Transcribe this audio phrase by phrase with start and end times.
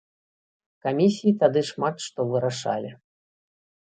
[0.85, 2.91] Камісіі тады шмат што вырашалі.